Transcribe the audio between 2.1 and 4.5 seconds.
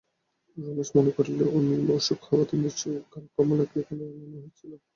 হওয়াতে নিশ্চয়ই কাল কমলাকে এখানে আনানো